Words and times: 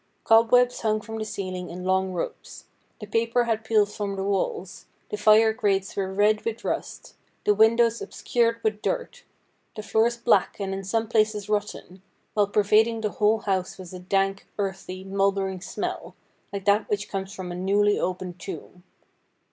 Cobwebs 0.23 0.81
hung 0.81 0.99
from 0.99 1.19
the 1.19 1.25
ceilings 1.25 1.69
in 1.69 1.83
long 1.85 2.11
ropes. 2.11 2.65
The 2.99 3.05
paper 3.05 3.43
had 3.43 3.63
peeled 3.63 3.91
from 3.91 4.15
the 4.15 4.23
walls; 4.23 4.87
the 5.09 5.15
fire 5.15 5.53
grates 5.53 5.95
were 5.95 6.11
red 6.11 6.43
with 6.43 6.63
rust; 6.63 7.13
the 7.43 7.53
windows 7.53 8.01
obscured 8.01 8.63
with 8.63 8.81
dirt; 8.81 9.25
the 9.75 9.83
floors 9.83 10.17
black, 10.17 10.59
and 10.59 10.73
in 10.73 10.83
some 10.83 11.07
places 11.07 11.49
rotten; 11.49 12.01
while 12.33 12.47
pervading 12.47 13.01
the 13.01 13.11
whole 13.11 13.41
house 13.41 13.77
was 13.77 13.93
a 13.93 13.99
dank, 13.99 14.47
earthy, 14.57 15.03
mouldering 15.03 15.61
smell, 15.61 16.15
like 16.51 16.65
that 16.65 16.89
which 16.89 17.07
comes 17.07 17.31
from 17.31 17.51
a 17.51 17.55
newly 17.55 17.99
opened 17.99 18.39
tomb. 18.39 18.81